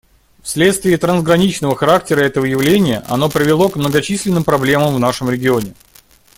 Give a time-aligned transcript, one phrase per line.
[0.41, 5.75] Вследствие трансграничного характера этого явления оно привело к многочисленным проблемам в нашем регионе.